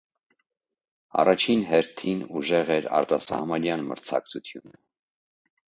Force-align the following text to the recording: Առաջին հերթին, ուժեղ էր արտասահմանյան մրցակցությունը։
Առաջին 1.23 1.61
հերթին, 1.73 2.23
ուժեղ 2.41 2.73
էր 2.77 2.89
արտասահմանյան 3.01 3.87
մրցակցությունը։ 3.93 4.77